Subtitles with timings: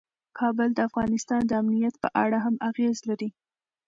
[0.39, 3.29] کابل د افغانستان د امنیت په اړه هم اغېز لري.